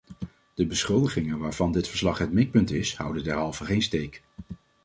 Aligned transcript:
De 0.55 0.65
beschuldigingen 0.65 1.37
waarvan 1.39 1.71
dit 1.71 1.87
verslag 1.87 2.17
het 2.17 2.31
mikpunt 2.33 2.71
is, 2.71 2.95
houden 2.95 3.23
derhalve 3.23 3.65
geen 3.65 3.81
steek. 3.81 4.23